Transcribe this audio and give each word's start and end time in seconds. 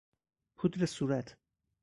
پودر 0.55 0.85
صورت 0.85 1.37